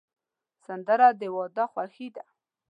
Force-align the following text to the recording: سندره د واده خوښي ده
سندره 0.65 1.07
د 1.19 1.21
واده 1.35 1.65
خوښي 1.71 2.07
ده 2.15 2.25